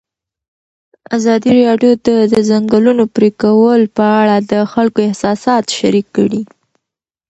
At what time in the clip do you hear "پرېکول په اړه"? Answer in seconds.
3.15-4.35